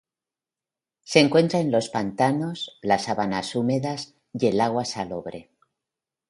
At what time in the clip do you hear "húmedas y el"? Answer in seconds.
3.55-4.59